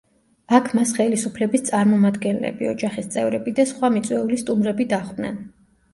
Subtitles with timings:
[0.59, 5.39] აქ მას ხელისუფლების წარმოამდგენლები, ოჯახის წევრები და სხვა მიწვეული სტუმრები დახვდნენ.